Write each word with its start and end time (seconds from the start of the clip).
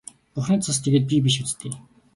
Бурхны 0.33 0.57
цус 0.67 0.77
тэгээд 0.85 1.05
би 1.09 1.17
биш 1.25 1.35
биз 1.43 1.53
дээ. 1.59 1.73